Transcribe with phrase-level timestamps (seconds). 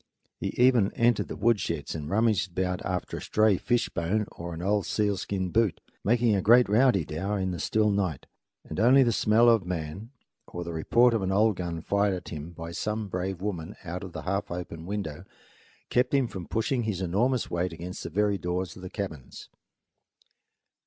[0.39, 4.87] He even entered the woodsheds and rummaged about after a stray fishbone or an old
[4.87, 8.25] sealskin boot, making a great rowdydow in the still night;
[8.67, 10.09] and only the smell of man,
[10.47, 14.03] or the report of an old gun fired at him by some brave woman out
[14.03, 15.23] of the half open window,
[15.91, 19.49] kept him from pushing his enormous weight against the very doors of the cabins.